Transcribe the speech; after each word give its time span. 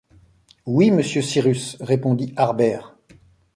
Oui, 0.65 0.89
monsieur 0.89 1.21
Cyrus 1.21 1.77
répondit 1.79 2.33
Harbert 2.35 2.95